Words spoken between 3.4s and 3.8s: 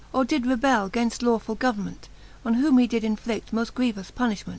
moil